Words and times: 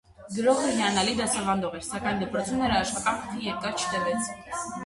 Գրողը 0.35 0.69
հիանալի 0.77 1.13
դասավանդող 1.19 1.77
էր, 1.79 1.85
սակայն 1.89 2.19
դպրոցում 2.23 2.65
նրա 2.65 2.81
աշխատանքը 2.87 3.47
երկար 3.51 3.77
չտևեց։ 3.85 4.35